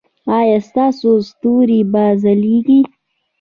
ایا 0.37 0.57
ستاسو 0.69 1.11
ستوري 1.29 1.81
به 1.91 2.03
ځلیږي؟ 2.21 2.81